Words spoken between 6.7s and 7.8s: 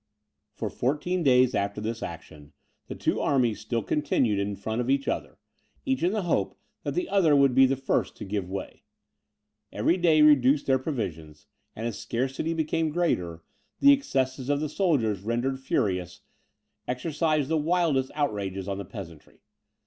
that the other would be the